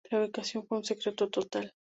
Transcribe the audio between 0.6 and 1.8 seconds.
fue un secreto total.